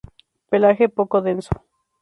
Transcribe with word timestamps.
Pelaje 0.49 0.89
poco 0.89 1.21
denso. 1.21 1.53